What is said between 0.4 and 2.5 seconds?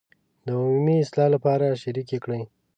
د عمومي اصلاح لپاره شریکې کړي.